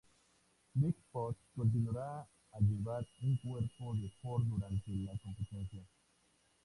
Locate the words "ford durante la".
4.19-5.15